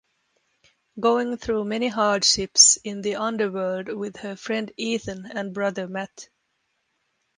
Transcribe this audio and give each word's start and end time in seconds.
Going 0.99 1.37
through 1.37 1.65
many 1.65 1.87
hardships 1.87 2.79
in 2.83 3.03
the 3.03 3.17
underworld 3.17 3.87
with 3.89 4.15
her 4.15 4.35
friend 4.35 4.71
Ethan, 4.75 5.27
and 5.27 5.53
brother 5.53 5.87
Matt. 5.87 6.27